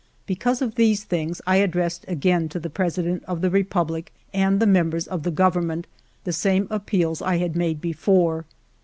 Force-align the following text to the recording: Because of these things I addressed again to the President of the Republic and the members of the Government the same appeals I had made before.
Because 0.25 0.63
of 0.63 0.73
these 0.73 1.03
things 1.03 1.41
I 1.45 1.57
addressed 1.57 2.05
again 2.07 2.49
to 2.49 2.59
the 2.59 2.71
President 2.71 3.23
of 3.25 3.41
the 3.41 3.51
Republic 3.51 4.11
and 4.33 4.59
the 4.59 4.65
members 4.65 5.05
of 5.07 5.21
the 5.21 5.29
Government 5.29 5.85
the 6.23 6.33
same 6.33 6.65
appeals 6.71 7.21
I 7.21 7.37
had 7.37 7.55
made 7.55 7.79
before. 7.81 8.45